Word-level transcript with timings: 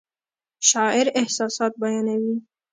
شاعر 0.69 1.05
احساسات 1.19 1.73
بیانوي 1.81 2.35